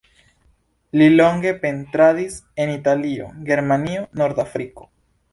Li 0.99 1.09
longe 1.17 1.51
pentradis 1.65 2.37
en 2.65 2.71
Italio, 2.75 3.27
Germanio, 3.51 4.07
Norda 4.23 4.45
Afriko. 4.49 4.89